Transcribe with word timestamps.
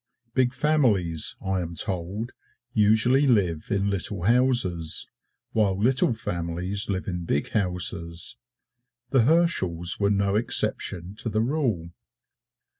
Big 0.33 0.51
families, 0.51 1.35
I 1.45 1.61
am 1.61 1.75
told, 1.75 2.31
usually 2.73 3.27
live 3.27 3.67
in 3.69 3.91
little 3.91 4.23
houses, 4.23 5.07
while 5.51 5.79
little 5.79 6.11
families 6.11 6.89
live 6.89 7.05
in 7.07 7.23
big 7.23 7.49
houses. 7.49 8.37
The 9.11 9.25
Herschels 9.25 9.99
were 9.99 10.09
no 10.09 10.35
exception 10.37 11.13
to 11.17 11.29
the 11.29 11.41
rule. 11.41 11.91